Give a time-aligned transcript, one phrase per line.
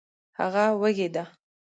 [0.39, 1.23] هغه وږې ده